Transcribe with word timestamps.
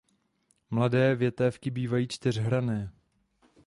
Mladé 0.71 1.15
větévky 1.15 1.71
bývají 1.71 2.07
čtyřhranné. 2.07 2.91